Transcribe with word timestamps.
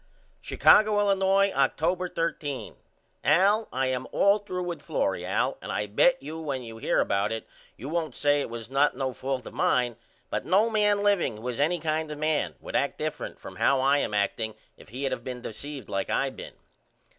Chicago, 0.41 0.97
Illinois, 0.99 1.51
October 1.53 2.09
13. 2.09 2.75
AL: 3.23 3.67
I 3.71 3.85
am 3.85 4.07
all 4.11 4.39
threw 4.39 4.63
with 4.63 4.81
Florrie 4.81 5.23
Al 5.27 5.59
and 5.61 5.71
I 5.71 5.85
bet 5.85 6.23
you 6.23 6.39
when 6.39 6.63
you 6.63 6.79
hear 6.79 6.99
about 6.99 7.31
it 7.31 7.45
you 7.77 7.87
won't 7.87 8.15
say 8.15 8.41
it 8.41 8.49
was 8.49 8.67
not 8.71 8.97
no 8.97 9.13
fault 9.13 9.45
of 9.45 9.53
mine 9.53 9.97
but 10.31 10.43
no 10.43 10.71
man 10.71 11.03
liveing 11.03 11.37
who 11.37 11.47
is 11.49 11.59
any 11.59 11.79
kind 11.79 12.09
of 12.09 12.17
a 12.17 12.19
man 12.19 12.55
would 12.59 12.75
act 12.75 12.97
different 12.97 13.39
from 13.39 13.57
how 13.57 13.79
I 13.79 13.99
am 13.99 14.15
acting 14.15 14.55
if 14.75 14.89
he 14.89 15.03
had 15.03 15.13
of 15.13 15.23
been 15.23 15.43
deceived 15.43 15.87
like 15.87 16.09
I 16.09 16.31
been. 16.31 16.55